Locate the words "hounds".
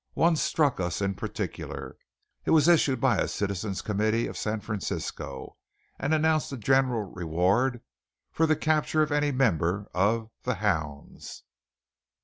10.55-11.43